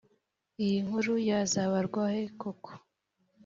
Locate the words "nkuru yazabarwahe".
0.85-2.21